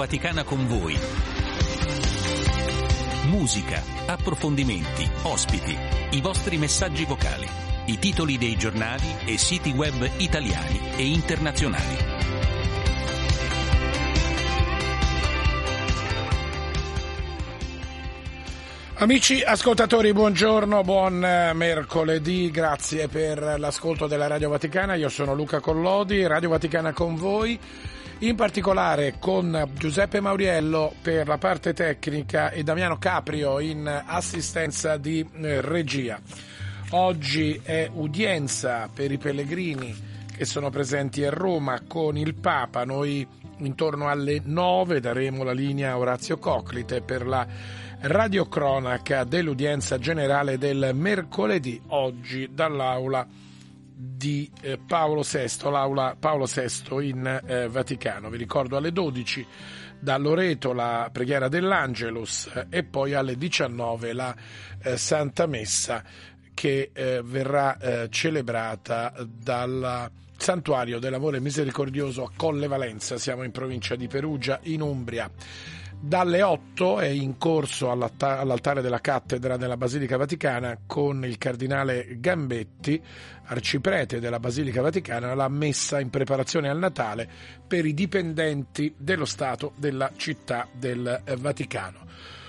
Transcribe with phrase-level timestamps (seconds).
[0.00, 0.98] Vaticana con voi.
[3.26, 5.76] Musica, approfondimenti, ospiti,
[6.12, 7.46] i vostri messaggi vocali,
[7.84, 11.96] i titoli dei giornali e siti web italiani e internazionali.
[18.94, 24.94] Amici ascoltatori, buongiorno, buon eh, mercoledì, grazie per l'ascolto della Radio Vaticana.
[24.94, 27.58] Io sono Luca Collodi, Radio Vaticana con voi,
[28.22, 35.26] in particolare con Giuseppe Mauriello per la parte tecnica e Damiano Caprio in assistenza di
[35.36, 36.20] eh, regia.
[36.90, 39.96] Oggi è udienza per i pellegrini
[40.36, 42.84] che sono presenti a Roma con il Papa.
[42.84, 43.26] Noi
[43.58, 47.46] intorno alle 9 daremo la linea a Orazio Coclite per la
[48.00, 53.26] radiocronaca dell'udienza generale del mercoledì oggi dall'aula
[54.02, 58.30] di eh, Paolo VI, l'aula Paolo VI in eh, Vaticano.
[58.30, 59.46] Vi ricordo alle 12
[59.98, 64.34] da Loreto la preghiera dell'Angelus eh, e poi alle 19 la
[64.82, 66.02] eh, Santa Messa
[66.54, 67.78] che eh, verrà
[68.10, 73.18] celebrata dal Santuario dell'Amore Misericordioso a Colle Valenza.
[73.18, 75.30] Siamo in provincia di Perugia, in Umbria.
[76.02, 83.00] Dalle 8 è in corso all'altare della cattedra della Basilica Vaticana con il cardinale Gambetti,
[83.44, 87.28] arciprete della Basilica Vaticana, la messa in preparazione al Natale
[87.68, 92.06] per i dipendenti dello Stato della città del Vaticano.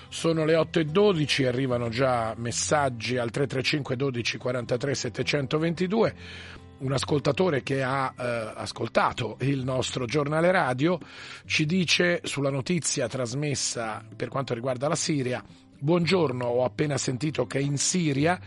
[0.08, 6.14] Sono le 8 e 12, arrivano già messaggi al 335 12 43 722
[6.82, 10.98] un ascoltatore che ha eh, ascoltato il nostro giornale radio
[11.46, 15.42] ci dice sulla notizia trasmessa per quanto riguarda la Siria
[15.82, 18.38] Buongiorno, ho appena sentito che in Siria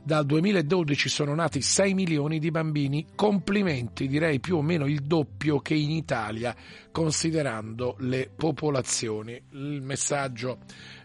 [0.00, 5.58] dal 2012 sono nati 6 milioni di bambini, complimenti, direi più o meno il doppio
[5.58, 6.54] che in Italia,
[6.92, 9.32] considerando le popolazioni.
[9.54, 10.58] Il messaggio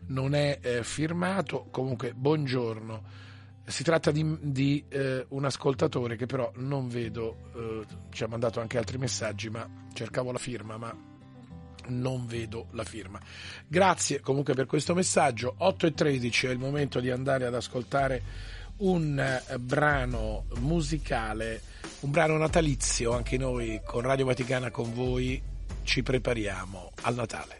[0.10, 3.29] non è eh, firmato, comunque buongiorno
[3.70, 8.60] si tratta di, di eh, un ascoltatore che però non vedo, eh, ci ha mandato
[8.60, 10.96] anche altri messaggi, ma cercavo la firma, ma
[11.88, 13.20] non vedo la firma.
[13.68, 15.54] Grazie comunque per questo messaggio.
[15.58, 18.24] 8 e 13 è il momento di andare ad ascoltare
[18.78, 21.62] un eh, brano musicale,
[22.02, 25.42] un brano natalizio, anche noi con Radio Vaticana con voi
[25.84, 27.60] ci prepariamo al Natale.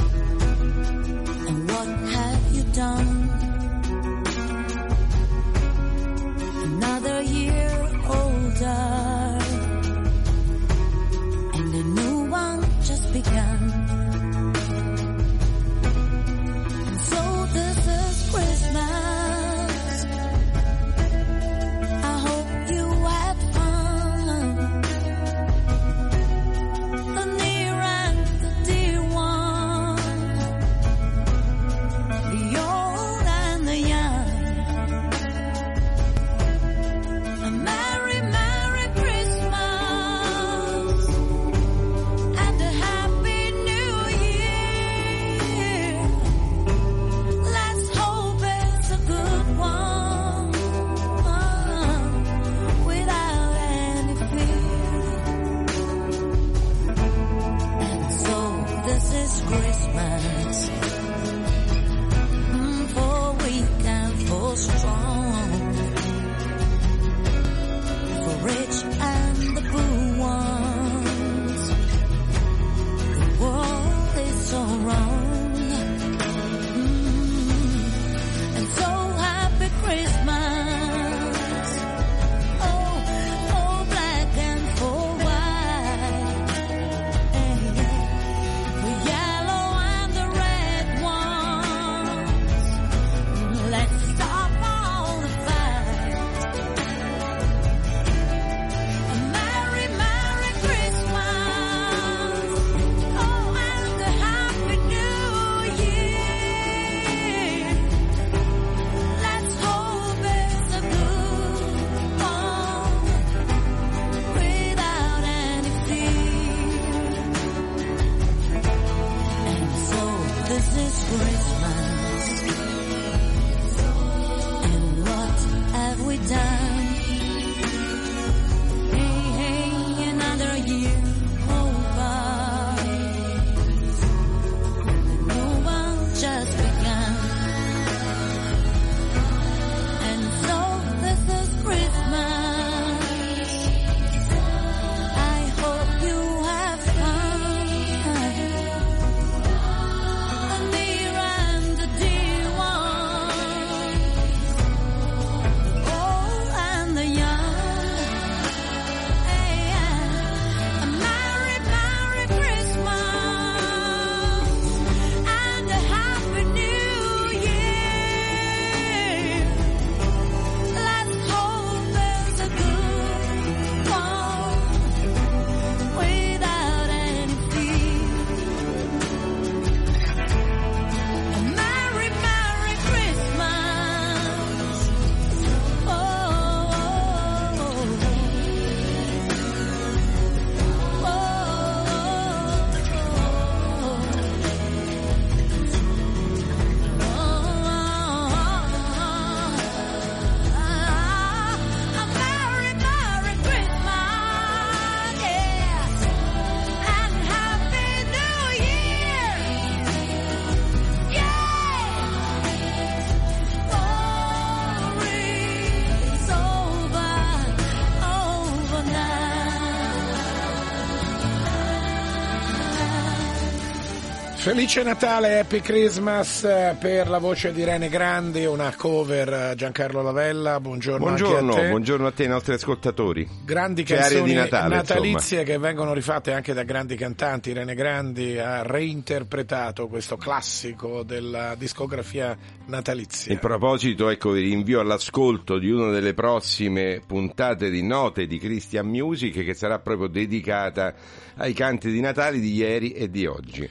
[224.41, 230.01] Felice Natale, Happy Christmas eh, per la voce di Irene Grandi, una cover eh, Giancarlo
[230.01, 231.69] Lavella, buongiorno, Buongiorno, a te.
[231.69, 233.29] buongiorno a te e ai nostri ascoltatori.
[233.45, 237.51] Grandi Che aria canzoni di Natale, natalizie che vengono rifatte anche da grandi cantanti.
[237.51, 242.35] Irene Grandi ha reinterpretato questo classico della discografia
[242.65, 243.31] natalizia.
[243.31, 248.87] In proposito, ecco, vi rinvio all'ascolto di una delle prossime puntate di Note di Christian
[248.87, 250.95] Music che sarà proprio dedicata
[251.35, 253.69] ai canti di Natale di ieri e di oggi.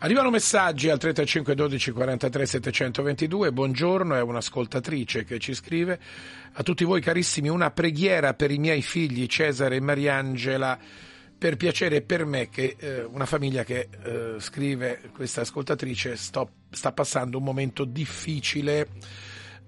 [0.00, 3.50] Arrivano messaggi al 35 12 43 722.
[3.52, 5.98] Buongiorno, è un'ascoltatrice che ci scrive
[6.52, 10.78] a tutti voi carissimi una preghiera per i miei figli Cesare e Mariangela.
[11.36, 16.92] Per piacere per me che eh, una famiglia che eh, scrive questa ascoltatrice sto- sta
[16.92, 18.86] passando un momento difficile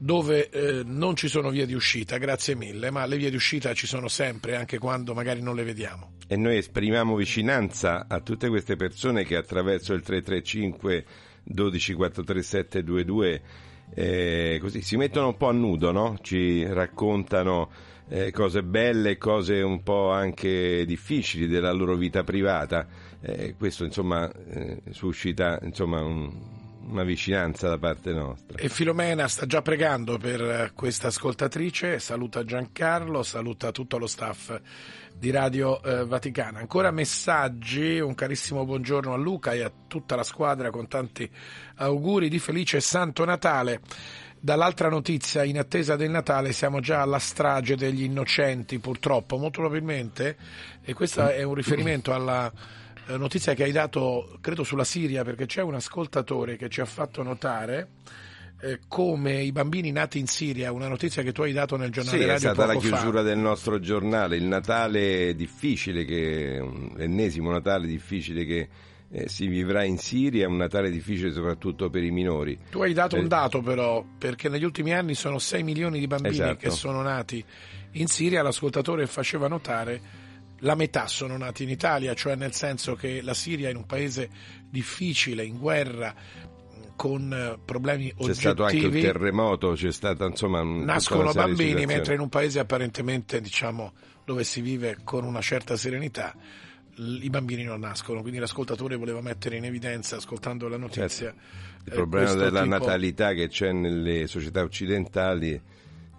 [0.02, 3.74] dove eh, non ci sono vie di uscita, grazie mille, ma le vie di uscita
[3.74, 6.12] ci sono sempre anche quando magari non le vediamo.
[6.26, 11.04] E noi esprimiamo vicinanza a tutte queste persone che attraverso il 335
[11.42, 13.42] 12 437 22
[13.92, 16.16] eh, così si mettono un po' a nudo, no?
[16.22, 17.70] Ci raccontano
[18.08, 22.86] eh, cose belle, cose un po' anche difficili della loro vita privata.
[23.20, 26.58] Eh, questo insomma eh, suscita insomma un-
[26.88, 28.58] una vicinanza da parte nostra.
[28.58, 34.58] E Filomena sta già pregando per eh, questa ascoltatrice, saluta Giancarlo, saluta tutto lo staff
[35.14, 36.58] di Radio eh, Vaticana.
[36.58, 41.30] Ancora messaggi, un carissimo buongiorno a Luca e a tutta la squadra con tanti
[41.76, 43.80] auguri di felice santo Natale.
[44.42, 50.34] Dall'altra notizia, in attesa del Natale, siamo già alla strage degli innocenti, purtroppo, molto probabilmente,
[50.82, 52.50] e questo è un riferimento alla
[53.16, 57.22] notizia che hai dato, credo, sulla Siria, perché c'è un ascoltatore che ci ha fatto
[57.22, 57.88] notare
[58.62, 62.16] eh, come i bambini nati in Siria, una notizia che tu hai dato nel giornale
[62.18, 62.92] Sì, è radio stata la poco fa.
[62.96, 68.68] chiusura del nostro giornale, il Natale difficile, che, un- l'ennesimo Natale difficile che
[69.12, 72.56] eh, si vivrà in Siria, un Natale difficile soprattutto per i minori.
[72.70, 76.06] Tu hai dato Eh, un dato però, perché negli ultimi anni sono 6 milioni di
[76.06, 76.56] bambini Esatto.
[76.58, 77.42] che sono nati
[77.94, 80.00] in Siria, l'ascoltatore faceva notare
[80.60, 83.86] la metà sono nati in Italia, cioè nel senso che la Siria è in un
[83.86, 84.30] paese
[84.68, 86.14] difficile, in guerra,
[86.96, 91.86] con eh, problemi C'è stato anche il oggettivi, terremoto, c'è stata insomma un- nascono bambini,
[91.86, 93.92] mentre in un paese apparentemente diciamo
[94.24, 96.34] dove si vive con una certa serenità
[97.00, 101.28] i bambini non nascono, quindi l'ascoltatore voleva mettere in evidenza, ascoltando la notizia,
[101.84, 105.60] il eh, problema della tipo- natalità che c'è nelle società occidentali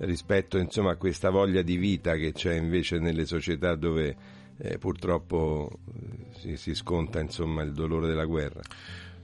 [0.02, 4.16] rispetto insomma, a questa voglia di vita che c'è invece nelle società dove
[4.58, 8.62] eh, purtroppo eh, si, si sconta insomma, il dolore della guerra.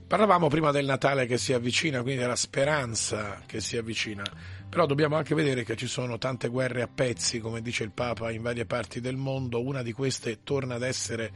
[0.08, 4.24] Parlavamo prima del Natale che si avvicina, quindi della speranza che si avvicina,
[4.66, 8.30] però dobbiamo anche vedere che ci sono tante guerre a pezzi, come dice il Papa,
[8.30, 9.62] in varie parti del mondo.
[9.62, 11.30] Una di queste torna ad essere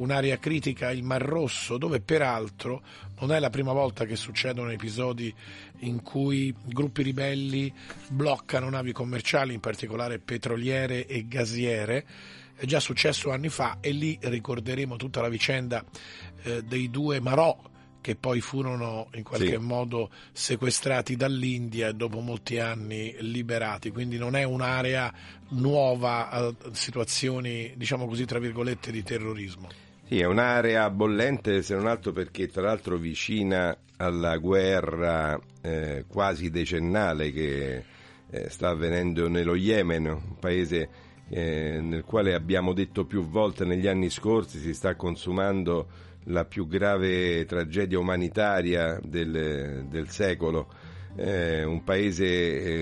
[0.00, 2.82] un'area critica, il Mar Rosso, dove peraltro
[3.20, 5.32] non è la prima volta che succedono episodi
[5.80, 7.72] in cui gruppi ribelli
[8.08, 12.06] bloccano navi commerciali, in particolare petroliere e gasiere.
[12.54, 15.84] È già successo anni fa e lì ricorderemo tutta la vicenda
[16.42, 17.68] eh, dei due Marò
[18.02, 19.56] che poi furono in qualche Sì.
[19.58, 25.12] modo sequestrati dall'India e dopo molti anni liberati, quindi non è un'area
[25.50, 29.68] nuova a situazioni, diciamo così, tra virgolette, di terrorismo.
[30.10, 36.50] Sì, è un'area bollente se non altro perché tra l'altro vicina alla guerra eh, quasi
[36.50, 37.84] decennale che
[38.28, 40.88] eh, sta avvenendo nello Yemen, un paese
[41.28, 45.86] eh, nel quale abbiamo detto più volte negli anni scorsi si sta consumando
[46.24, 50.66] la più grave tragedia umanitaria del, del secolo,
[51.14, 52.24] Eh, un paese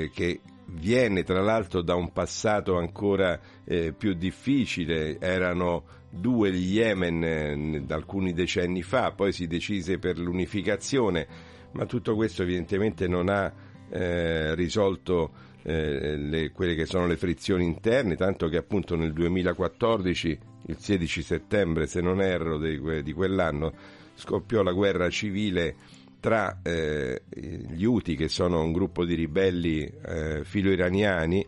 [0.05, 6.77] eh, che viene tra l'altro da un passato ancora eh, più difficile, erano due gli
[6.77, 11.27] Yemen eh, da alcuni decenni fa, poi si decise per l'unificazione,
[11.73, 13.53] ma tutto questo evidentemente non ha
[13.91, 15.31] eh, risolto
[15.63, 21.23] eh, le- quelle che sono le frizioni interne, tanto che appunto nel 2014, il 16
[21.23, 23.73] settembre se non erro di, di quell'anno,
[24.15, 25.75] scoppiò la guerra civile
[26.21, 31.47] tra eh, gli Houthi, che sono un gruppo di ribelli eh, filo-iraniani,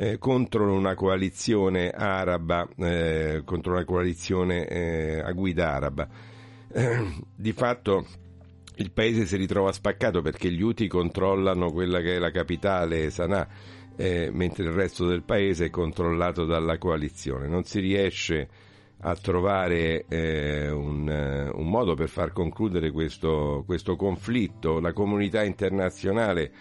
[0.00, 6.08] eh, contro una coalizione araba, eh, contro una coalizione eh, a guida araba.
[6.72, 8.06] Eh, di fatto
[8.76, 13.48] il paese si ritrova spaccato perché gli Houthi controllano quella che è la capitale Sana'a,
[13.96, 17.48] eh, mentre il resto del paese è controllato dalla coalizione.
[17.48, 18.48] Non si riesce
[19.00, 24.78] a trovare eh, un, eh, un modo per far concludere questo, questo conflitto.
[24.78, 26.52] La comunità internazionale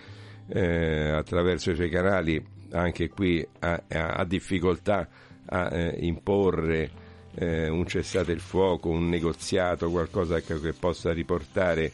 [0.47, 5.07] eh, attraverso i suoi canali anche qui ha, ha- difficoltà
[5.45, 6.89] a eh, imporre
[7.35, 11.91] eh, un cessate il fuoco, un negoziato, qualcosa che, che possa riportare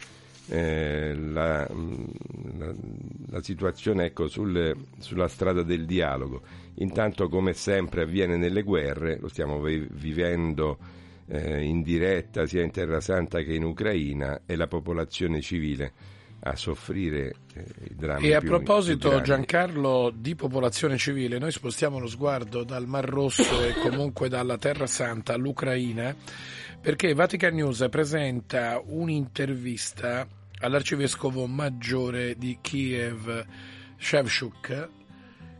[0.47, 1.67] eh, la,
[2.57, 2.73] la,
[3.29, 6.41] la situazione ecco, sul- sulla strada del dialogo.
[6.75, 10.77] Intanto, come sempre avviene nelle guerre, lo stiamo vi- vivendo
[11.27, 15.91] eh, in diretta sia in Terra Santa che in Ucraina, è la popolazione civile
[16.45, 18.27] a soffrire eh, i drammi.
[18.27, 19.21] E a più- proposito, più.
[19.21, 24.87] Giancarlo, di popolazione civile, noi spostiamo lo sguardo dal Mar Rosso e comunque dalla Terra
[24.87, 26.15] Santa all'Ucraina,
[26.81, 30.27] perché Vatican News presenta un'intervista
[30.59, 33.45] all'arcivescovo maggiore di Kiev,
[33.97, 34.89] Shevchuk,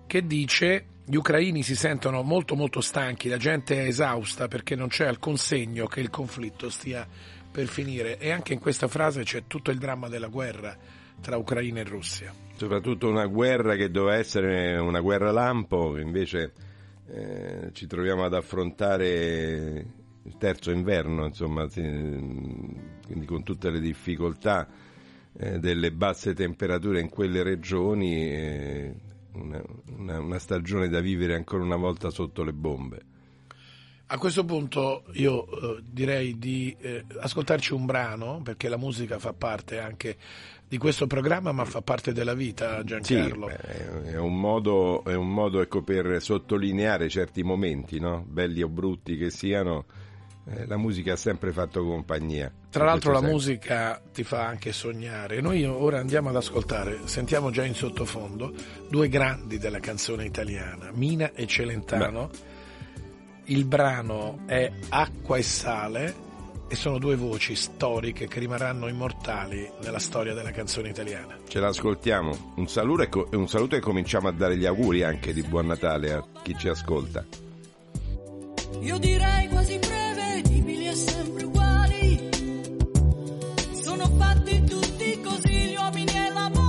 [0.05, 4.87] che dice gli ucraini si sentono molto molto stanchi, la gente è esausta perché non
[4.87, 7.05] c'è alcun segno che il conflitto stia
[7.53, 10.75] per finire e anche in questa frase c'è tutto il dramma della guerra
[11.21, 12.33] tra Ucraina e Russia.
[12.57, 16.51] soprattutto una guerra che doveva essere una guerra lampo, invece
[17.07, 19.85] eh, ci troviamo ad affrontare
[20.23, 24.67] il terzo inverno, insomma, quindi con tutte le difficoltà
[25.37, 28.95] eh, delle basse temperature in quelle regioni, eh,
[29.33, 29.61] una,
[29.97, 33.01] una- una stagione da vivere ancora una volta sotto le bombe.
[34.07, 39.33] A questo punto io eh, direi di eh, ascoltarci un brano perché la musica fa
[39.33, 40.17] parte anche
[40.67, 43.45] di questo programma ma fa parte della vita Sì, Giancarlo.
[43.47, 48.23] beh, è un modo, è un modo ecco, per sottolineare certi momenti, no?
[48.27, 49.85] belli o brutti che siano,
[50.45, 52.51] eh, la musica ha sempre fatto compagnia.
[52.69, 53.33] Tra l'altro la senso.
[53.33, 55.41] musica ti fa anche sognare.
[55.41, 58.53] Noi ora andiamo ad ascoltare, sentiamo già in sottofondo,
[58.89, 62.29] due grandi della canzone italiana, Mina e Celentano.
[63.45, 66.15] Il brano è Acqua e Sale
[66.69, 71.37] e sono due voci storiche che rimarranno immortali nella storia della canzone italiana.
[71.47, 72.53] Ce l'ascoltiamo.
[72.55, 75.67] Un saluto, e co- un saluto e cominciamo a dare gli auguri anche di buon
[75.67, 77.25] Natale a chi ci ascolta.
[78.79, 82.29] Io direi quasi prevedibili e sempre uguali.
[83.83, 86.62] Sono fatti tutti così gli uomini e l'amore.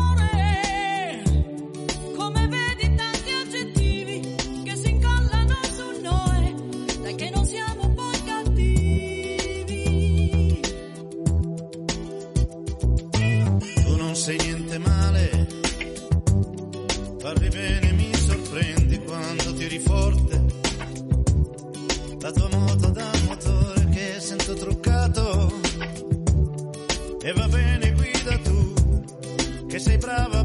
[29.85, 30.44] Sei brava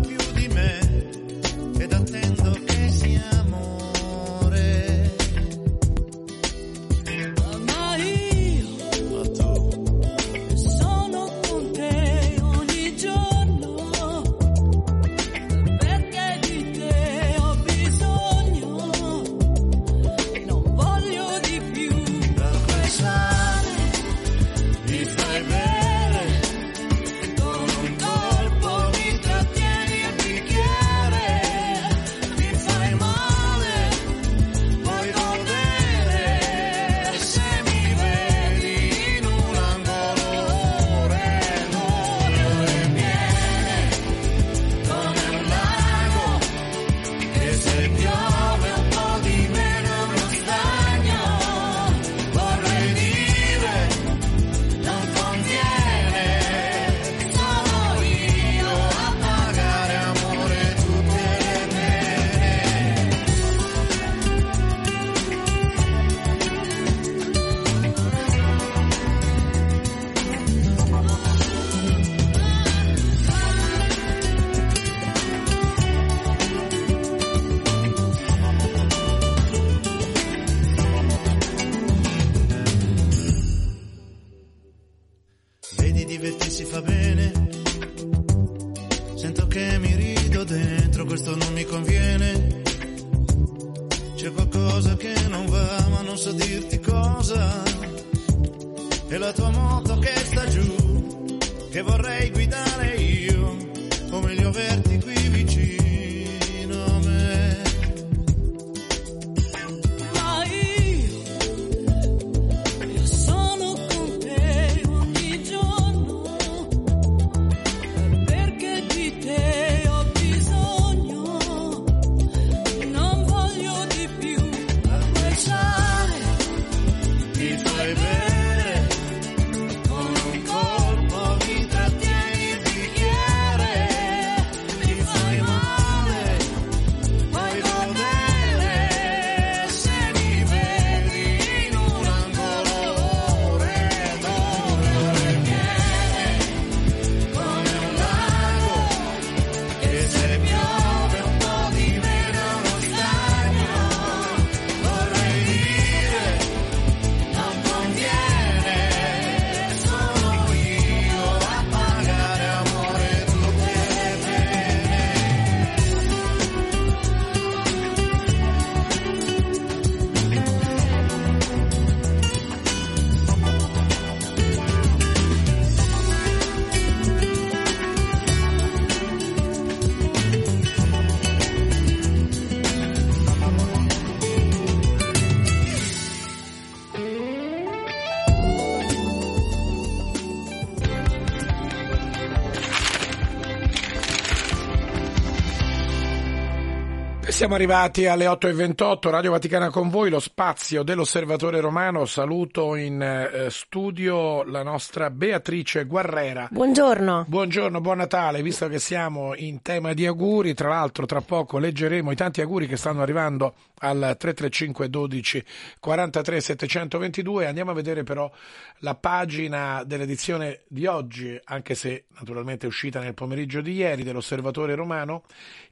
[197.49, 202.05] siamo arrivati alle 8.28, Radio Vaticana con voi, lo spazio dell'Osservatore Romano.
[202.05, 206.47] Saluto in eh, studio la nostra Beatrice Guerrera.
[206.51, 207.25] Buongiorno.
[207.27, 212.11] Buongiorno, buon Natale, visto che siamo in tema di auguri, tra l'altro tra poco leggeremo
[212.11, 215.43] i tanti auguri che stanno arrivando al 335 12
[215.79, 217.47] 43 722.
[217.47, 218.31] Andiamo a vedere però
[218.79, 224.75] la pagina dell'edizione di oggi, anche se naturalmente è uscita nel pomeriggio di ieri, dell'Osservatore
[224.75, 225.23] Romano,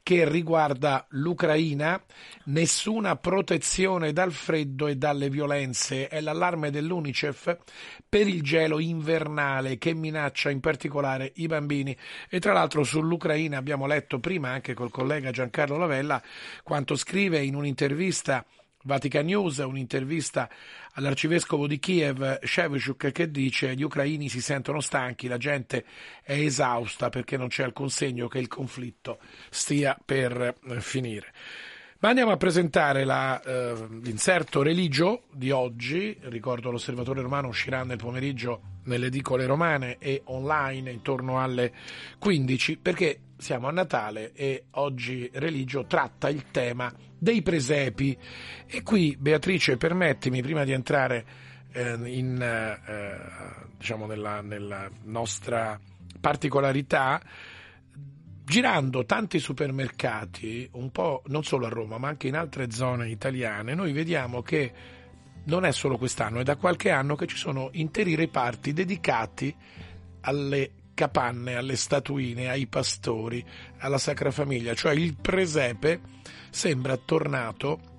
[0.02, 2.02] che riguarda l'Ucraina.
[2.44, 7.56] Nessuna protezione dal freddo e dalle violenze è l'allarme dell'UNICEF
[8.08, 11.96] per il gelo invernale che minaccia in particolare i bambini.
[12.28, 16.22] E tra l'altro sull'Ucraina abbiamo letto prima anche col collega Giancarlo Lavella
[16.62, 17.97] quanto scrive in un'intervista
[18.84, 20.48] Vatican News, un'intervista
[20.92, 25.84] all'arcivescovo di Kiev, Shevchuk, che dice gli ucraini si sentono stanchi, la gente
[26.22, 29.18] è esausta perché non c'è alcun segno che il conflitto
[29.50, 31.32] stia per eh, finire.
[32.00, 36.16] Ma andiamo a presentare la, eh, l'inserto religio di oggi.
[36.20, 41.72] Ricordo l'osservatore romano uscirà nel pomeriggio nelle edicole romane e online intorno alle
[42.20, 48.16] 15 perché siamo a Natale e oggi religio tratta il tema dei presepi.
[48.64, 51.26] E qui, Beatrice, permettimi, prima di entrare
[51.72, 55.76] eh, in, eh, diciamo nella, nella nostra
[56.20, 57.20] particolarità,
[58.48, 63.74] girando tanti supermercati, un po' non solo a Roma, ma anche in altre zone italiane,
[63.74, 64.72] noi vediamo che
[65.44, 69.54] non è solo quest'anno, è da qualche anno che ci sono interi reparti dedicati
[70.22, 73.44] alle capanne, alle statuine, ai pastori,
[73.78, 76.00] alla Sacra Famiglia, cioè il presepe
[76.50, 77.97] sembra tornato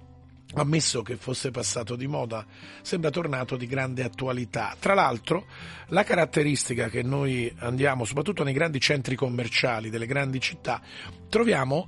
[0.56, 2.46] ammesso che fosse passato di moda,
[2.82, 4.76] sembra tornato di grande attualità.
[4.80, 5.46] Tra l'altro,
[5.88, 10.82] la caratteristica che noi andiamo, soprattutto nei grandi centri commerciali delle grandi città,
[11.30, 11.88] troviamo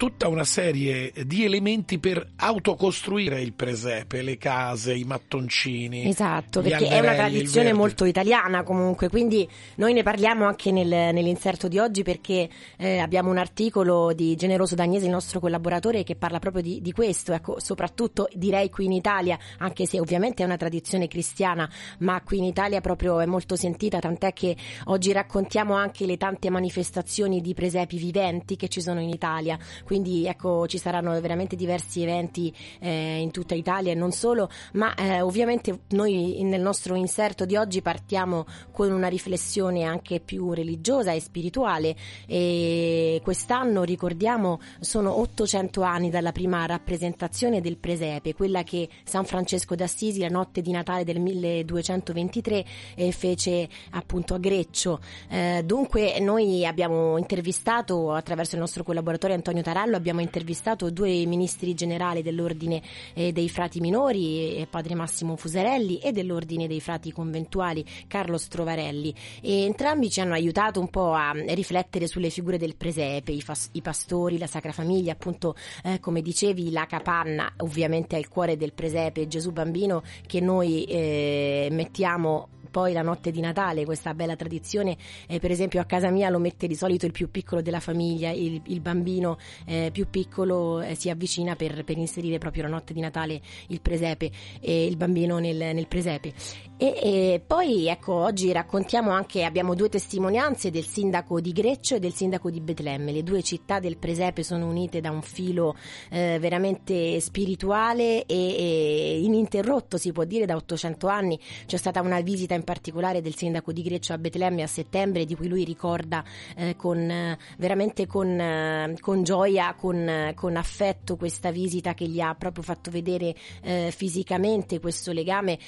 [0.00, 6.08] tutta una serie di elementi per autocostruire il presepe, le case, i mattoncini.
[6.08, 11.68] Esatto, perché è una tradizione molto italiana comunque, quindi noi ne parliamo anche nel, nell'inserto
[11.68, 16.38] di oggi perché eh, abbiamo un articolo di Generoso Dagnese, il nostro collaboratore, che parla
[16.38, 20.56] proprio di, di questo, ecco, soprattutto direi qui in Italia, anche se ovviamente è una
[20.56, 26.06] tradizione cristiana, ma qui in Italia proprio è molto sentita, tant'è che oggi raccontiamo anche
[26.06, 29.58] le tante manifestazioni di presepi viventi che ci sono in Italia
[29.90, 34.94] quindi ecco ci saranno veramente diversi eventi eh, in tutta Italia e non solo, ma
[34.94, 41.10] eh, ovviamente noi nel nostro inserto di oggi partiamo con una riflessione anche più religiosa
[41.10, 41.96] e spirituale
[42.28, 49.74] e quest'anno ricordiamo sono 800 anni dalla prima rappresentazione del presepe, quella che San Francesco
[49.74, 55.00] d'Assisi la notte di Natale del 1223 eh, fece appunto a Greccio.
[55.28, 61.24] Eh, dunque noi abbiamo intervistato attraverso il nostro collaboratore Antonio Tarà Marallo abbiamo intervistato due
[61.24, 62.82] ministri generali dell'ordine
[63.14, 69.14] eh, dei frati minori, eh, padre Massimo Fuserelli, e dell'ordine dei frati conventuali, Carlo Strovarelli.
[69.40, 73.70] E entrambi ci hanno aiutato un po' a riflettere sulle figure del presepe, i, fas-
[73.72, 78.74] i pastori, la Sacra Famiglia, appunto eh, come dicevi la capanna ovviamente il cuore del
[78.74, 84.96] presepe, Gesù bambino che noi eh, mettiamo poi la notte di Natale, questa bella tradizione,
[85.26, 88.30] eh, per esempio a casa mia lo mette di solito il più piccolo della famiglia,
[88.30, 92.94] il, il bambino eh, più piccolo eh, si avvicina per, per, inserire proprio la notte
[92.94, 94.30] di Natale il presepe
[94.60, 96.32] e il bambino nel, nel presepe.
[96.76, 101.98] E, e, poi ecco oggi raccontiamo anche, abbiamo due testimonianze del sindaco di Greccio e
[101.98, 105.76] del sindaco di Betlemme, le due città del presepe sono unite da un filo
[106.08, 112.20] eh, veramente spirituale e, e ininterrotto si può dire da 800 anni, c'è stata una
[112.20, 116.22] visita in particolare del sindaco di Greccio a Betlemme a settembre, di cui lui ricorda
[116.56, 122.34] eh, con, veramente con, eh, con gioia, con, con, affetto questa visita che gli ha
[122.34, 125.58] proprio fatto vedere eh, fisicamente questo legame,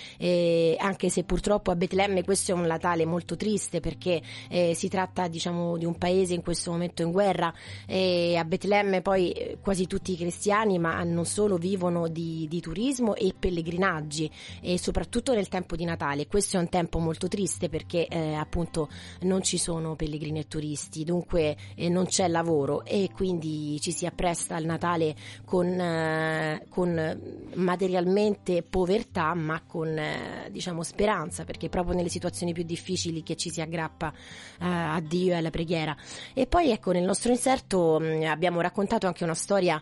[0.79, 5.29] anche se purtroppo a Betlemme questo è un Natale molto triste perché eh, si tratta
[5.29, 7.53] diciamo di un paese in questo momento in guerra
[7.87, 12.61] e a Betlemme poi eh, quasi tutti i cristiani ma non solo vivono di, di
[12.61, 16.27] turismo e pellegrinaggi e soprattutto nel tempo di Natale.
[16.27, 18.89] Questo è un tempo tempo molto triste perché eh, appunto
[19.21, 24.05] non ci sono pellegrini e turisti, dunque eh, non c'è lavoro e quindi ci si
[24.05, 25.15] appresta al Natale
[25.45, 27.21] con, eh, con
[27.55, 33.51] materialmente povertà ma con eh, diciamo speranza perché proprio nelle situazioni più difficili che ci
[33.51, 35.97] si aggrappa eh, a Dio e alla preghiera.
[36.35, 39.81] E poi ecco nel nostro inserto mh, mm, abbiamo raccontato anche una storia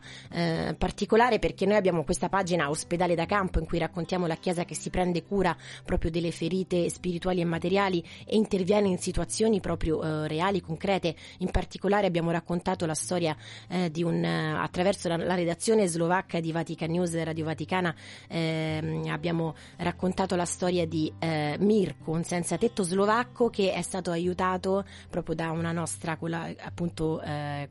[0.77, 4.75] particolare perché noi abbiamo questa pagina ospedale da campo in cui raccontiamo la chiesa che
[4.75, 10.29] si prende cura proprio delle ferite spirituali e materiali e interviene in situazioni proprio eh,
[10.29, 11.15] reali, concrete.
[11.39, 13.37] In particolare abbiamo raccontato la storia
[13.69, 17.95] eh, di un, eh, attraverso la, la, redazione slovacca di Vatican News Radio Vaticana,
[18.29, 24.11] ehm, abbiamo raccontato la storia di eh, Mirko, un senza tetto slovacco che è stato
[24.11, 27.69] aiutato proprio da una nostra, quella, appunto, eh,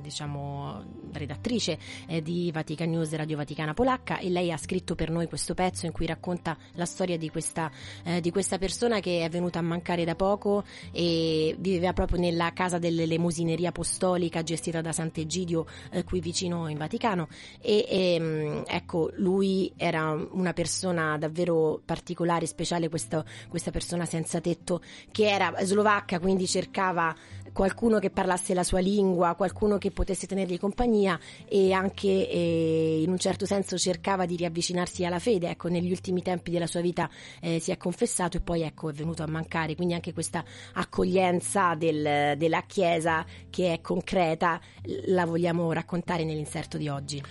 [0.00, 1.78] diciamo, redattrice
[2.22, 5.92] di Vatican News Radio Vaticana polacca e lei ha scritto per noi questo pezzo in
[5.92, 7.70] cui racconta la storia di questa,
[8.04, 12.52] eh, di questa persona che è venuta a mancare da poco e viveva proprio nella
[12.52, 17.28] casa dell'elemusineria apostolica gestita da Sant'Egidio eh, qui vicino in Vaticano
[17.60, 24.40] e, e ehm, ecco lui era una persona davvero particolare, speciale questo, questa persona senza
[24.40, 24.80] tetto
[25.10, 27.14] che era slovacca quindi cercava
[27.56, 33.10] qualcuno che parlasse la sua lingua, qualcuno che potesse tenergli compagnia e anche eh, in
[33.10, 35.48] un certo senso cercava di riavvicinarsi alla fede.
[35.48, 37.08] Ecco, negli ultimi tempi della sua vita
[37.40, 39.74] eh, si è confessato e poi ecco, è venuto a mancare.
[39.74, 40.44] Quindi anche questa
[40.74, 44.60] accoglienza del, della Chiesa che è concreta
[45.06, 47.22] la vogliamo raccontare nell'inserto di oggi.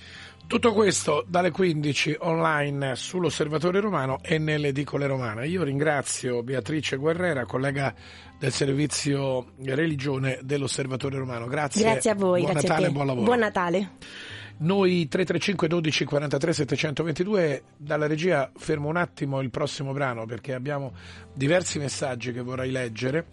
[0.47, 5.47] Tutto questo dalle 15 online sull'Osservatore Romano e nelle edicole romane.
[5.47, 7.91] Io ringrazio Beatrice Guerrera, collega
[8.37, 11.47] del servizio religione dell'Osservatore Romano.
[11.47, 11.81] Grazie.
[11.81, 12.41] Grazie a voi.
[12.41, 13.25] Buon Natale e buon lavoro.
[13.25, 13.89] Buon Natale.
[14.57, 20.93] Noi 335 12 43 722 dalla regia fermo un attimo il prossimo brano perché abbiamo
[21.33, 23.25] diversi messaggi che vorrei leggere.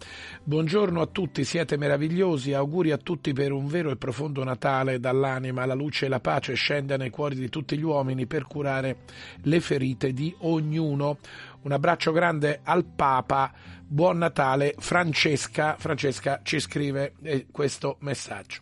[0.43, 5.65] Buongiorno a tutti, siete meravigliosi, auguri a tutti per un vero e profondo Natale dall'anima,
[5.65, 8.97] la luce e la pace scenda nei cuori di tutti gli uomini per curare
[9.43, 11.19] le ferite di ognuno.
[11.61, 13.49] Un abbraccio grande al Papa,
[13.87, 18.59] buon Natale, Francesca, Francesca ci scrive eh, questo messaggio.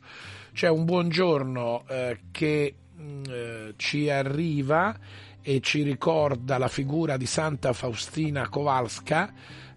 [0.54, 4.96] C'è un buongiorno eh, che mh, mm, eh, ci arriva
[5.42, 9.34] e ci ricorda la figura di Santa Faustina Kowalska,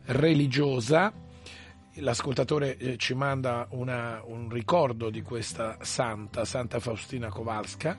[0.06, 1.12] religiosa.
[1.98, 7.96] L'ascoltatore eh, ci manda una, un ricordo di questa santa, Santa Faustina Kowalska.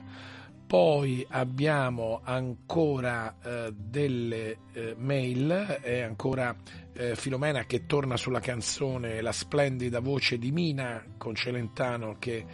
[0.66, 5.48] Poi abbiamo ancora eh, delle eh, mail,
[5.80, 6.56] è ancora
[6.92, 12.44] eh, Filomena che torna sulla canzone La splendida voce di Mina con Celentano che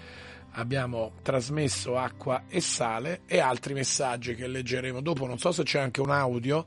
[0.51, 5.27] abbiamo trasmesso acqua e sale e altri messaggi che leggeremo dopo.
[5.27, 6.67] Non so se c'è anche un audio.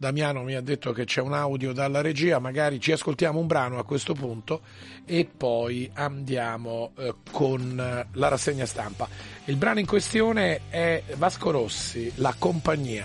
[0.00, 3.78] Damiano mi ha detto che c'è un audio dalla regia, magari ci ascoltiamo un brano
[3.78, 4.62] a questo punto
[5.04, 9.06] e poi andiamo eh, con eh, la rassegna stampa.
[9.44, 13.04] Il brano in questione è Vasco Rossi, La compagnia.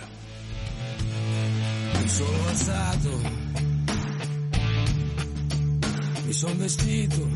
[2.00, 3.10] Mi sono alzato,
[6.24, 7.28] mi sono vestito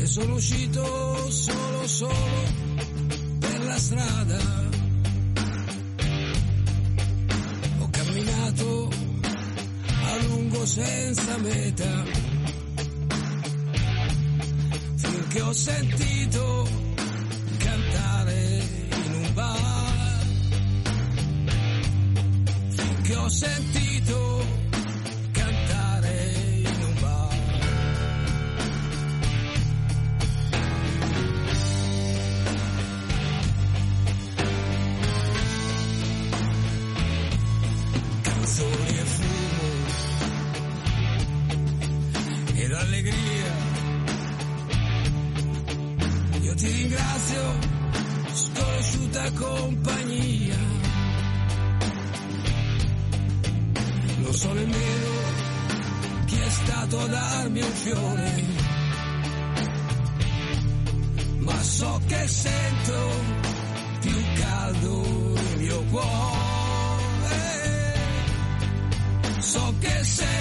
[0.00, 2.42] e sono uscito solo solo
[3.38, 4.81] per la strada.
[8.52, 8.88] Camminato
[10.04, 12.04] a lungo senza meta
[14.96, 16.68] finché ho sentito
[17.58, 18.62] cantare
[19.06, 20.26] in un bar.
[22.68, 24.46] Finché ho sentito
[42.72, 43.14] ed.
[46.40, 47.58] Io ti ringrazio,
[48.32, 50.56] sconosciuta compagnia.
[54.18, 55.10] Non so nemmeno
[56.26, 58.44] chi è stato a darmi un fiore,
[61.38, 63.10] ma so che sento
[64.00, 66.10] più caldo il mio cuore.
[69.40, 70.31] So che sento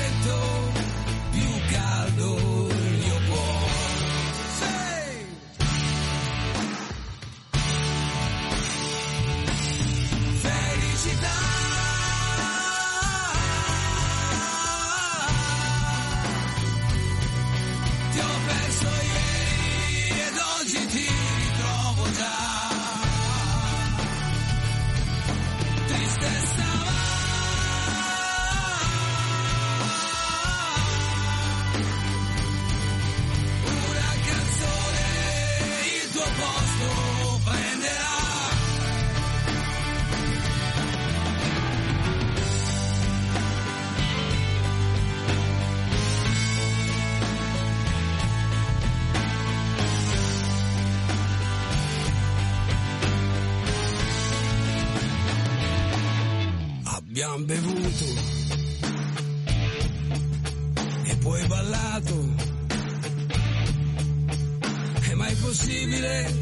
[65.22, 66.34] È mai possibile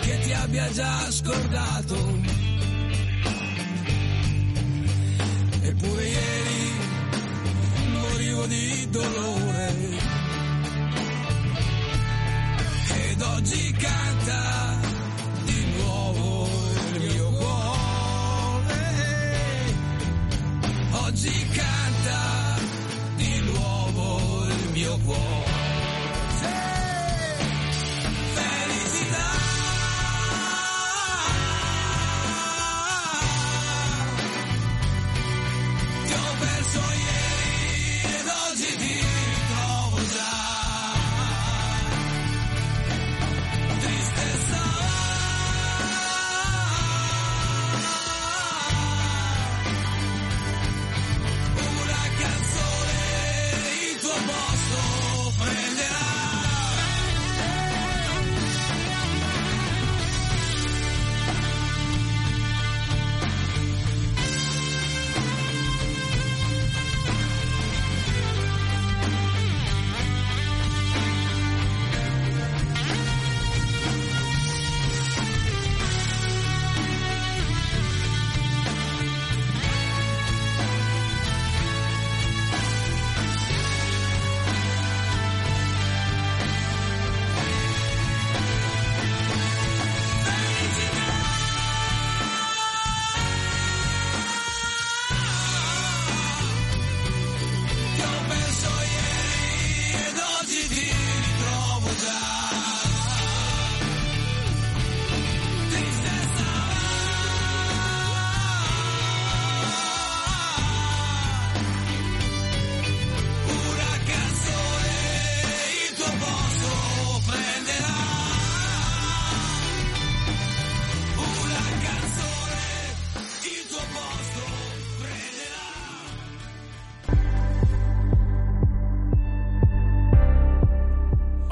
[0.00, 2.18] che ti abbia già scordato?
[5.60, 6.72] Eppure ieri
[7.92, 9.51] morivo di dolore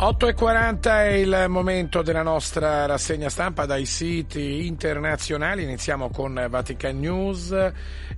[0.00, 5.62] 8.40 è il momento della nostra rassegna stampa dai siti internazionali.
[5.62, 7.54] Iniziamo con Vatican News.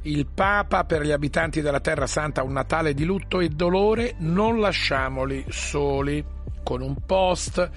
[0.03, 4.61] Il Papa per gli abitanti della Terra Santa un Natale di lutto e dolore, non
[4.61, 6.25] lasciamoli soli.
[6.62, 7.68] Con un post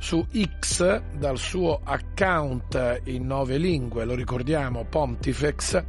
[0.00, 0.22] su
[0.60, 5.82] X dal suo account in nove lingue, lo ricordiamo, Pontifex,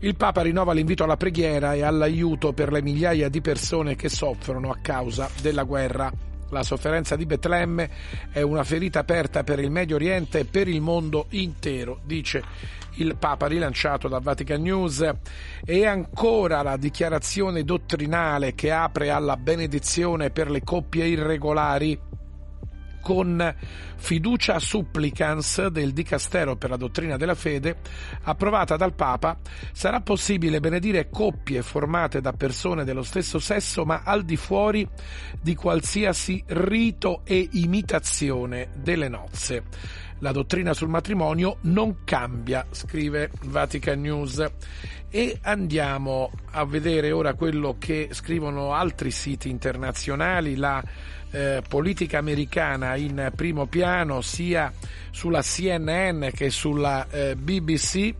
[0.00, 4.72] il Papa rinnova l'invito alla preghiera e all'aiuto per le migliaia di persone che soffrono
[4.72, 7.90] a causa della guerra la sofferenza di Betlemme
[8.30, 12.42] è una ferita aperta per il Medio Oriente e per il mondo intero, dice
[12.96, 15.10] il Papa rilanciato da Vatican News.
[15.64, 21.98] E ancora la dichiarazione dottrinale che apre alla benedizione per le coppie irregolari
[23.02, 23.54] con
[23.96, 27.76] fiducia supplicans del Dicastero per la dottrina della fede,
[28.22, 29.38] approvata dal Papa,
[29.72, 34.88] sarà possibile benedire coppie formate da persone dello stesso sesso ma al di fuori
[35.40, 39.64] di qualsiasi rito e imitazione delle nozze.
[40.22, 44.52] La dottrina sul matrimonio non cambia, scrive Vatican News.
[45.10, 50.80] E andiamo a vedere ora quello che scrivono altri siti internazionali, la
[51.32, 54.72] eh, politica americana in primo piano sia
[55.10, 58.14] sulla CNN che sulla eh, BBC.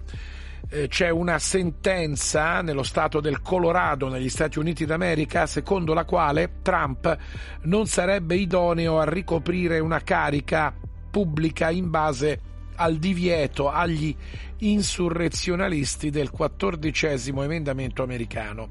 [0.70, 6.54] Eh, c'è una sentenza nello stato del Colorado negli Stati Uniti d'America secondo la quale
[6.62, 7.16] Trump
[7.62, 10.74] non sarebbe idoneo a ricoprire una carica
[11.12, 12.40] pubblica in base
[12.76, 14.16] al divieto agli
[14.58, 18.70] insurrezionalisti del quattordicesimo emendamento americano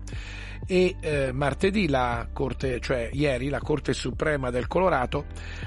[0.72, 5.26] e eh, martedì la Corte, cioè ieri la Corte Suprema del Colorado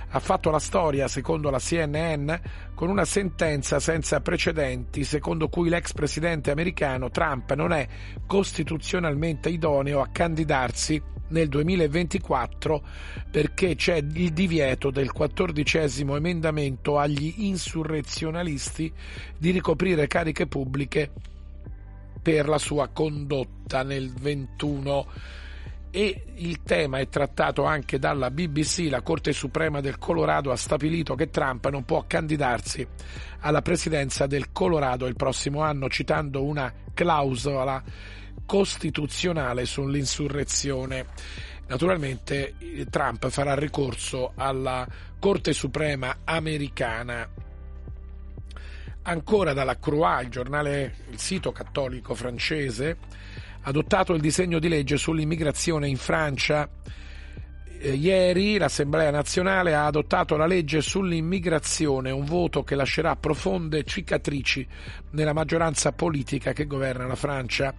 [0.09, 2.33] ha fatto la storia secondo la CNN
[2.75, 7.87] con una sentenza senza precedenti secondo cui l'ex presidente americano Trump non è
[8.27, 12.83] costituzionalmente idoneo a candidarsi nel 2024
[13.31, 18.91] perché c'è il divieto del quattordicesimo emendamento agli insurrezionalisti
[19.37, 21.11] di ricoprire cariche pubbliche
[22.25, 25.07] per la sua condotta nel 21
[25.91, 31.15] e il tema è trattato anche dalla BBC, la Corte Suprema del Colorado ha stabilito
[31.15, 32.85] che Trump non può candidarsi
[33.41, 37.83] alla presidenza del Colorado il prossimo anno citando una clausola
[38.47, 41.07] costituzionale sull'insurrezione.
[41.69, 42.55] Naturalmente
[42.89, 47.29] Trump farà ricorso alla Corte Suprema americana
[49.05, 52.97] ancora dalla Croix, il giornale, il sito cattolico francese,
[53.63, 56.69] adottato il disegno di legge sull'immigrazione in Francia.
[57.79, 64.67] Eh, ieri l'Assemblea nazionale ha adottato la legge sull'immigrazione, un voto che lascerà profonde cicatrici
[65.11, 67.75] nella maggioranza politica che governa la Francia.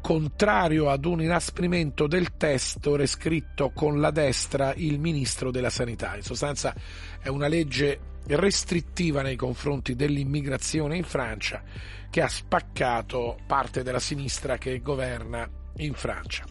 [0.00, 6.16] Contrario ad un inasprimento del testo rescritto con la destra il ministro della Sanità.
[6.16, 6.74] In sostanza
[7.20, 11.62] è una legge restrittiva nei confronti dell'immigrazione in Francia
[12.10, 16.44] che ha spaccato parte della sinistra che governa in Francia.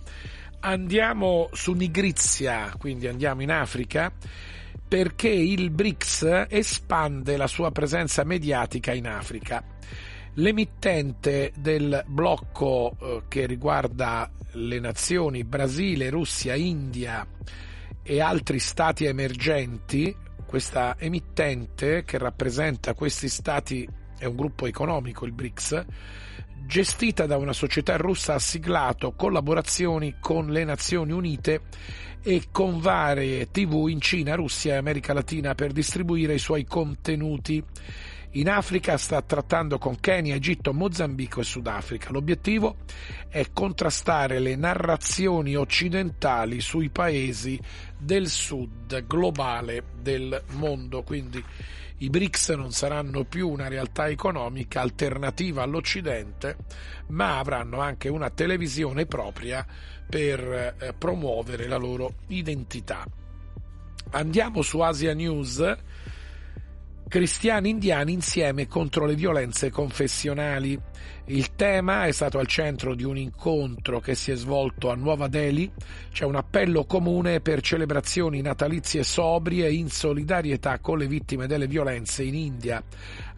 [0.62, 4.12] Andiamo su Nigrizia, quindi andiamo in Africa,
[4.88, 9.64] perché il BRICS espande la sua presenza mediatica in Africa.
[10.36, 17.26] L'emittente del blocco eh, che riguarda le nazioni Brasile, Russia, India
[18.04, 20.16] e altri stati emergenti
[20.52, 23.88] questa emittente che rappresenta questi stati,
[24.18, 25.86] è un gruppo economico, il BRICS,
[26.66, 31.62] gestita da una società russa ha siglato collaborazioni con le Nazioni Unite
[32.22, 37.64] e con varie TV in Cina, Russia e America Latina per distribuire i suoi contenuti.
[38.36, 42.12] In Africa sta trattando con Kenya, Egitto, Mozambico e Sudafrica.
[42.12, 42.78] L'obiettivo
[43.28, 47.60] è contrastare le narrazioni occidentali sui paesi
[47.98, 51.04] del sud globale del mondo.
[51.04, 51.44] Quindi
[51.98, 56.56] i BRICS non saranno più una realtà economica alternativa all'Occidente,
[57.08, 59.68] ma avranno anche una televisione propria
[60.10, 63.06] per eh, promuovere la loro identità.
[64.12, 65.78] Andiamo su Asia News
[67.12, 70.80] cristiani indiani insieme contro le violenze confessionali.
[71.32, 75.30] Il tema è stato al centro di un incontro che si è svolto a Nuova
[75.30, 75.72] Delhi.
[76.12, 82.24] C'è un appello comune per celebrazioni natalizie sobrie in solidarietà con le vittime delle violenze
[82.24, 82.84] in India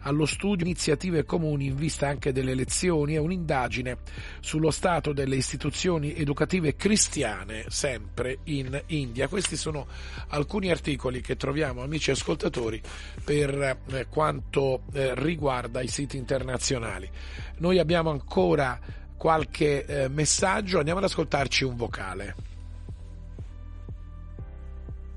[0.04, 3.98] allo studio iniziative comuni in vista anche delle elezioni e un'indagine
[4.40, 9.28] sullo stato delle istituzioni educative cristiane sempre in India.
[9.28, 9.86] Questi sono
[10.28, 12.80] alcuni articoli che troviamo, amici ascoltatori,
[13.24, 17.08] per eh, quanto eh, riguarda i siti internazionali.
[17.56, 18.78] Noi abbiamo ancora
[19.16, 22.34] qualche eh, messaggio, andiamo ad ascoltarci un vocale.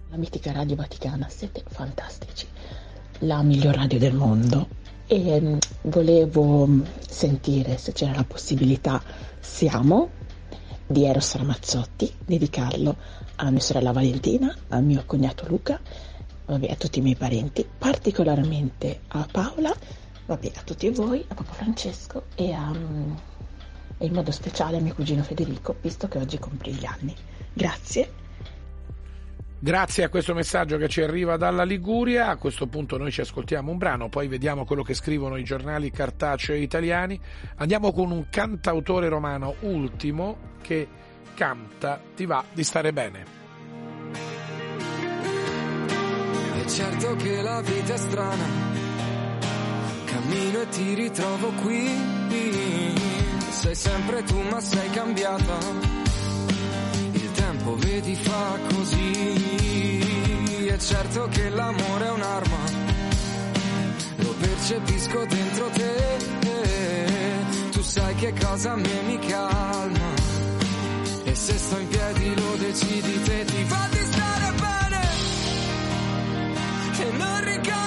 [0.09, 2.47] La mitica Radio Vaticana, siete fantastici
[3.21, 4.67] la miglior radio del mondo
[5.07, 9.01] e mm, volevo mm, sentire se c'era la possibilità
[9.39, 10.09] Siamo
[10.85, 12.95] di Eros Ramazzotti, dedicarlo
[13.37, 15.79] a mia sorella Valentina, a mio cognato Luca,
[16.45, 19.73] vabbè, a tutti i miei parenti, particolarmente a Paola,
[20.27, 23.11] vabbè, a tutti voi, a Papa Francesco e, a, mm,
[23.97, 27.15] e in modo speciale a mio cugino Federico, visto che oggi compri gli anni.
[27.51, 28.25] Grazie
[29.59, 33.71] Grazie a questo messaggio che ci arriva dalla Liguria, a questo punto noi ci ascoltiamo
[33.71, 37.19] un brano, poi vediamo quello che scrivono i giornali cartacei italiani.
[37.55, 40.87] Andiamo con un cantautore romano ultimo che
[41.33, 43.25] canta Ti va di stare bene.
[46.53, 48.45] È certo che la vita è strana,
[50.17, 51.89] cammino e ti ritrovo qui,
[53.51, 56.05] sei sempre tu ma sei cambiata
[57.33, 59.45] tempo vedi fa così.
[60.67, 62.57] È certo che l'amore è un'arma,
[64.15, 66.17] lo percepisco dentro te.
[67.71, 70.15] Tu sai che cosa a me mi calma.
[71.25, 75.01] E se sto in piedi lo decidi te, ti fa di stare bene.
[76.97, 77.86] Che non ricordo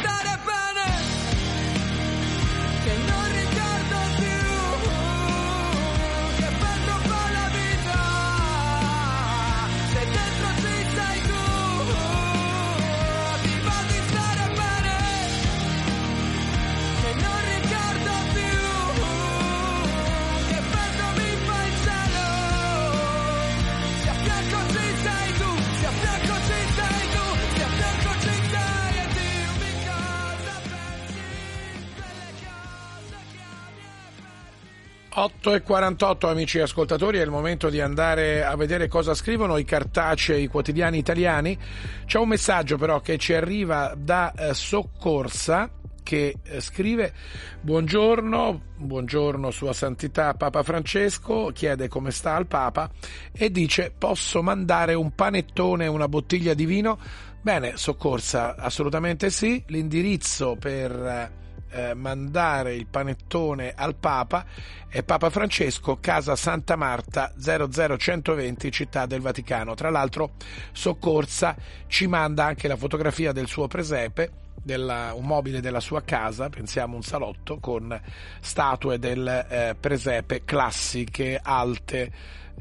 [35.13, 39.65] 8 e 48 amici ascoltatori, è il momento di andare a vedere cosa scrivono i
[39.65, 41.57] cartacei quotidiani italiani.
[42.05, 45.69] C'è un messaggio però che ci arriva da eh, Soccorsa
[46.01, 47.13] che eh, scrive
[47.59, 52.89] buongiorno, buongiorno Sua Santità Papa Francesco, chiede come sta il Papa
[53.33, 56.97] e dice posso mandare un panettone e una bottiglia di vino?
[57.41, 61.39] Bene, Soccorsa, assolutamente sì, l'indirizzo per
[61.71, 64.45] eh, mandare il panettone al Papa
[64.87, 69.73] è Papa Francesco, Casa Santa Marta 00120 Città del Vaticano.
[69.73, 70.31] Tra l'altro
[70.71, 71.55] Soccorsa
[71.87, 76.95] ci manda anche la fotografia del suo presepe, della, un mobile della sua casa, pensiamo
[76.95, 77.99] un salotto con
[78.39, 82.11] statue del eh, presepe classiche, alte,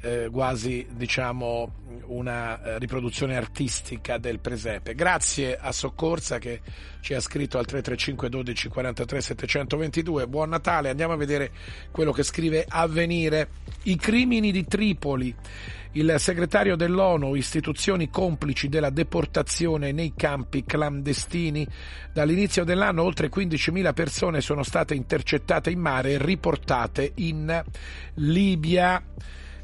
[0.02, 4.94] eh, quasi diciamo una eh, riproduzione artistica del presepe.
[4.94, 6.60] Grazie a Soccorsa che
[7.00, 10.26] ci ha scritto al 335 12 43 722.
[10.26, 11.52] Buon Natale, andiamo a vedere
[11.90, 13.48] quello che scrive Avvenire.
[13.84, 15.34] I crimini di Tripoli.
[15.92, 21.66] Il segretario dell'ONU, istituzioni complici della deportazione nei campi clandestini.
[22.12, 27.64] Dall'inizio dell'anno oltre 15.000 persone sono state intercettate in mare e riportate in
[28.14, 29.02] Libia.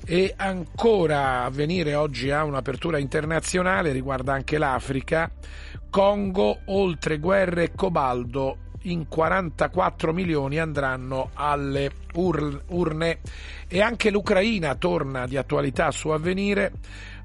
[0.08, 5.28] E ancora a venire oggi a un'apertura internazionale, riguarda anche l'Africa.
[5.90, 13.18] Congo, oltre guerre e cobaldo, in 44 milioni andranno alle urne.
[13.66, 16.74] E anche l'Ucraina torna di attualità su avvenire.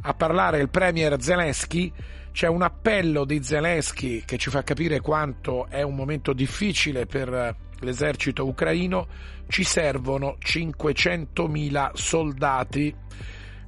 [0.02, 1.94] A parlare il premier Zelensky.
[2.32, 7.70] C'è un appello di Zelensky che ci fa capire quanto è un momento difficile per
[7.82, 9.08] l'esercito ucraino
[9.48, 12.96] ci servono 500.000 soldati.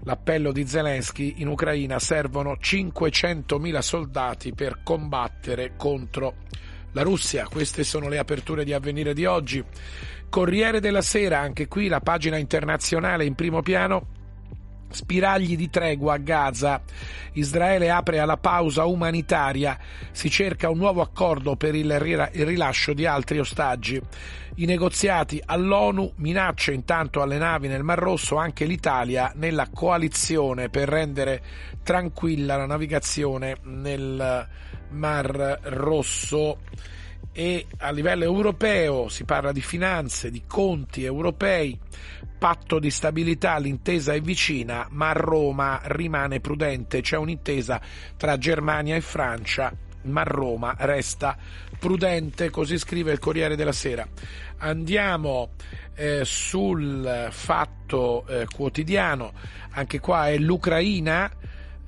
[0.06, 6.36] L'appello di Zelensky in Ucraina servono 500.000 soldati per combattere contro
[6.92, 7.48] la Russia.
[7.50, 9.64] Queste sono le aperture di avvenire di oggi.
[10.30, 14.22] Corriere della Sera, anche qui la pagina internazionale in primo piano
[14.94, 16.82] Spiragli di tregua a Gaza.
[17.34, 19.78] Israele apre alla pausa umanitaria.
[20.12, 24.00] Si cerca un nuovo accordo per il rilascio di altri ostaggi.
[24.56, 30.88] I negoziati all'ONU minaccia intanto alle navi nel Mar Rosso anche l'Italia nella coalizione per
[30.88, 31.42] rendere
[31.82, 34.48] tranquilla la navigazione nel
[34.92, 36.60] Mar Rosso
[37.34, 41.78] e a livello europeo si parla di finanze, di conti europei,
[42.38, 47.82] patto di stabilità, l'intesa è vicina, ma Roma rimane prudente, c'è un'intesa
[48.16, 49.74] tra Germania e Francia,
[50.04, 51.36] ma Roma resta
[51.80, 54.08] prudente, così scrive il Corriere della Sera.
[54.58, 55.52] Andiamo
[55.96, 59.34] eh, sul fatto eh, quotidiano,
[59.72, 61.32] anche qua è l'Ucraina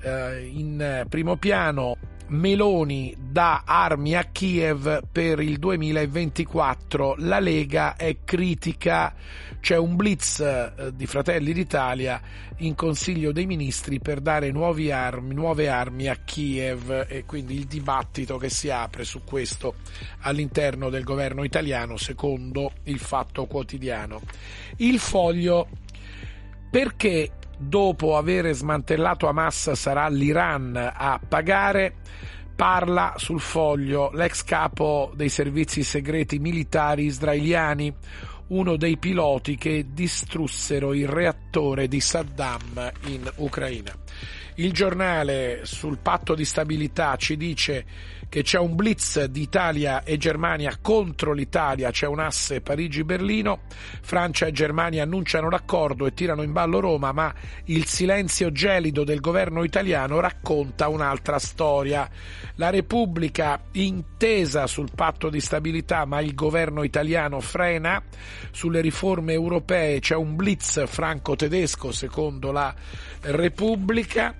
[0.01, 1.97] eh, in primo piano
[2.27, 7.15] Meloni dà armi a Kiev per il 2024.
[7.19, 9.13] La Lega è critica.
[9.59, 12.19] C'è un blitz eh, di Fratelli d'Italia
[12.57, 14.51] in Consiglio dei Ministri per dare
[14.91, 19.75] armi, nuove armi a Kiev e quindi il dibattito che si apre su questo
[20.21, 24.21] all'interno del governo italiano secondo il Fatto Quotidiano.
[24.77, 25.67] Il foglio
[26.69, 31.95] perché dopo aver smantellato Hamas sarà l'Iran a pagare,
[32.55, 37.93] parla sul foglio l'ex capo dei servizi segreti militari israeliani,
[38.47, 43.93] uno dei piloti che distrussero il reattore di Saddam in Ucraina.
[44.55, 47.85] Il giornale sul patto di stabilità ci dice
[48.29, 53.61] che c'è un blitz di Italia e Germania contro l'Italia, c'è un asse Parigi-Berlino,
[54.01, 57.33] Francia e Germania annunciano l'accordo e tirano in ballo Roma, ma
[57.65, 62.09] il silenzio gelido del governo italiano racconta un'altra storia.
[62.55, 68.01] La Repubblica intesa sul patto di stabilità, ma il governo italiano frena,
[68.51, 72.73] sulle riforme europee c'è un blitz franco-tedesco secondo la
[73.21, 74.35] Repubblica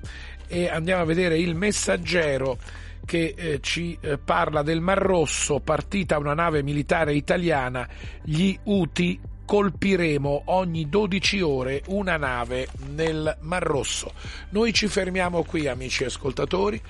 [0.48, 2.58] e andiamo a vedere il messaggero
[3.06, 7.88] che eh, ci eh, parla del Mar Rosso, partita una nave militare italiana,
[8.24, 14.14] gli Uti colpiremo ogni 12 ore una nave nel Mar Rosso.
[14.50, 16.82] Noi ci fermiamo qui, amici ascoltatori.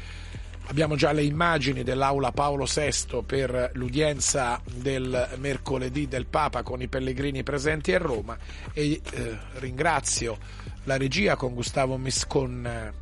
[0.68, 6.88] Abbiamo già le immagini dell'aula Paolo VI per l'udienza del mercoledì del Papa con i
[6.88, 8.36] pellegrini presenti a Roma
[8.74, 10.38] e eh, ringrazio
[10.86, 12.94] la regia con, Gustavo con eh,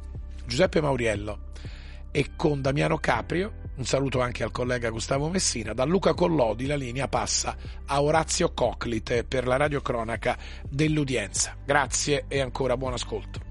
[0.45, 1.51] Giuseppe Mauriello
[2.14, 3.61] e con Damiano Caprio.
[3.76, 5.74] Un saluto anche al collega Gustavo Messina.
[5.74, 7.57] Da Luca Collodi la linea passa
[7.88, 10.38] a Orazio Coclite per la radiocronaca
[10.70, 11.57] dell'udienza.
[11.66, 13.43] Grazie e ancora buon ascolto.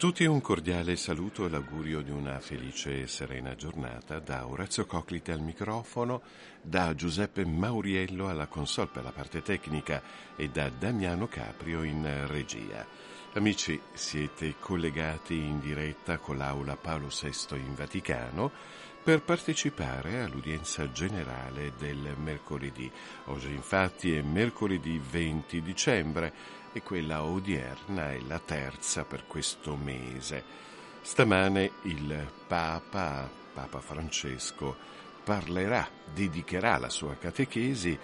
[0.00, 5.30] Tutti un cordiale saluto e l'augurio di una felice e serena giornata da Orazio Coclite
[5.30, 6.22] al microfono,
[6.62, 10.02] da Giuseppe Mauriello alla console per la parte tecnica
[10.36, 12.86] e da Damiano Caprio in regia.
[13.34, 18.50] Amici, siete collegati in diretta con l'aula Paolo VI in Vaticano
[19.02, 22.90] per partecipare all'udienza generale del mercoledì.
[23.26, 26.32] Oggi infatti è mercoledì 20 dicembre
[26.72, 30.44] e quella odierna è la terza per questo mese.
[31.02, 34.76] Stamane il Papa, Papa Francesco,
[35.24, 37.98] parlerà, dedicherà la sua catechesi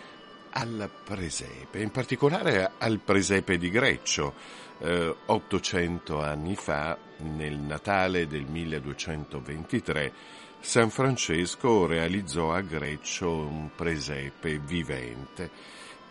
[0.51, 4.35] al presepe, in particolare al presepe di Greccio.
[4.79, 10.13] Eh, 800 anni fa, nel Natale del 1223,
[10.61, 15.51] San Francesco realizzò a Greccio un presepe vivente.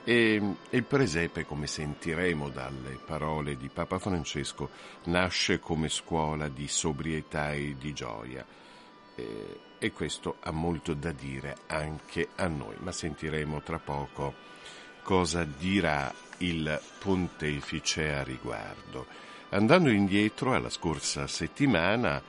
[0.08, 4.70] E il presepe, come sentiremo dalle parole di Papa Francesco,
[5.06, 8.46] nasce come scuola di sobrietà e di gioia.
[9.16, 14.36] E, e questo ha molto da dire anche a noi, ma sentiremo tra poco
[15.02, 19.08] cosa dirà il pontefice a riguardo.
[19.50, 22.22] Andando indietro alla scorsa settimana,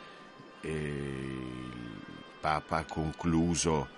[0.60, 2.02] eh, il
[2.40, 3.88] Papa ha concluso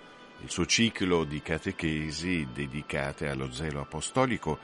[0.40, 4.58] il suo ciclo di catechesi dedicate allo zelo apostolico,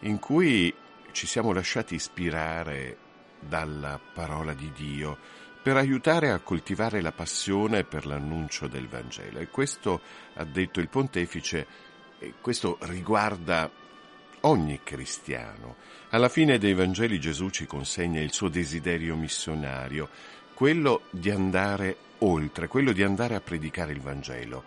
[0.00, 0.72] in cui
[1.12, 2.98] ci siamo lasciati ispirare
[3.40, 5.16] dalla parola di Dio
[5.62, 9.38] per aiutare a coltivare la passione per l'annuncio del Vangelo.
[9.38, 10.00] E questo,
[10.34, 11.66] ha detto il pontefice,
[12.40, 13.70] questo riguarda
[14.42, 15.76] ogni cristiano.
[16.10, 20.08] Alla fine dei Vangeli Gesù ci consegna il suo desiderio missionario,
[20.52, 24.64] quello di andare oltre, quello di andare a predicare il Vangelo.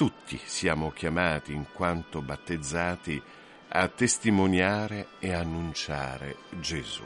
[0.00, 3.20] Tutti siamo chiamati, in quanto battezzati,
[3.68, 7.04] a testimoniare e annunciare Gesù.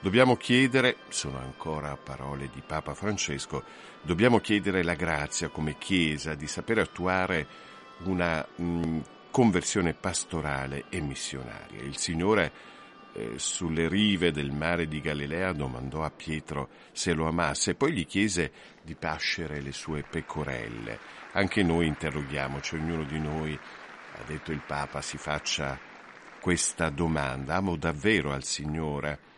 [0.00, 3.62] Dobbiamo chiedere, sono ancora parole di Papa Francesco,
[4.00, 7.46] dobbiamo chiedere la grazia come Chiesa di sapere attuare
[8.04, 11.82] una mh, conversione pastorale e missionaria.
[11.82, 12.52] Il Signore
[13.12, 18.06] eh, sulle rive del mare di Galilea domandò a Pietro se lo amasse poi gli
[18.06, 18.50] chiese
[18.82, 21.20] di pascere le sue pecorelle.
[21.34, 25.78] Anche noi interroghiamoci, ognuno di noi, ha detto il Papa, si faccia
[26.40, 27.54] questa domanda.
[27.54, 29.30] Amo davvero al Signore?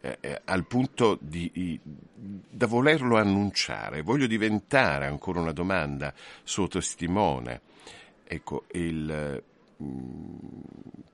[0.00, 6.68] Eh, eh, al punto di, di, da volerlo annunciare, voglio diventare ancora una domanda suo
[6.68, 7.62] testimone.
[8.24, 9.42] Ecco, il,
[9.82, 10.36] mm,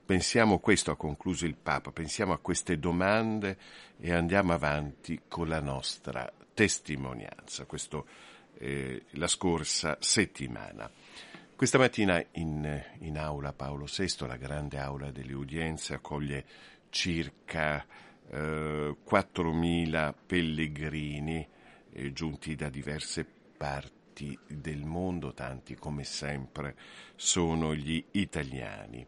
[0.05, 3.57] pensiamo questo, ha concluso il Papa, pensiamo a queste domande
[4.01, 8.07] e andiamo avanti con la nostra testimonianza, questo
[8.59, 10.91] eh, la scorsa settimana.
[11.57, 16.45] Questa mattina in, in aula Paolo VI, la grande aula delle udienze, accoglie
[16.91, 17.87] circa
[18.29, 21.49] eh, 4.000 pellegrini
[21.93, 23.25] eh, giunti da diverse
[23.57, 26.77] parti del mondo, tanti come sempre
[27.15, 29.07] sono gli italiani.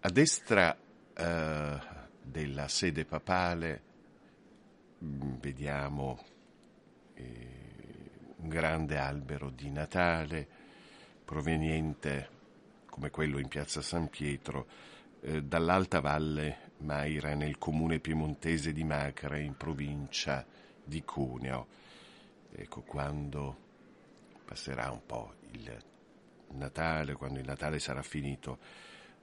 [0.00, 0.76] A destra
[1.14, 1.78] eh,
[2.22, 3.82] della sede papale
[4.98, 6.24] mh, vediamo
[7.14, 7.69] eh,
[8.40, 10.46] un grande albero di Natale
[11.24, 12.38] proveniente
[12.86, 14.66] come quello in piazza San Pietro,
[15.20, 20.44] eh, dall'Alta Valle Maira nel comune piemontese di Macra in provincia
[20.82, 21.66] di Cuneo.
[22.52, 23.56] Ecco, quando
[24.44, 25.84] passerà un po' il
[26.48, 28.58] Natale, quando il Natale sarà finito,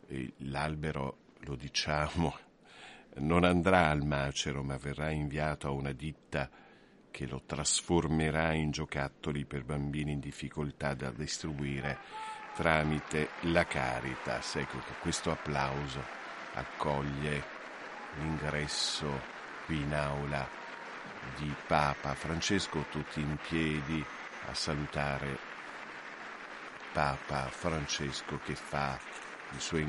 [0.07, 2.36] eh, l'albero, lo diciamo,
[3.18, 6.49] non andrà al macero, ma verrà inviato a una ditta
[7.18, 11.97] che lo trasformerà in giocattoli per bambini in difficoltà da distribuire
[12.53, 14.57] tramite la Caritas.
[14.57, 15.99] Ecco che questo applauso
[16.53, 17.43] accoglie
[18.20, 19.09] l'ingresso
[19.65, 20.47] qui in aula
[21.38, 24.05] di Papa Francesco, tutti in piedi
[24.45, 25.39] a salutare
[26.93, 28.95] Papa Francesco che fa
[29.53, 29.80] il suo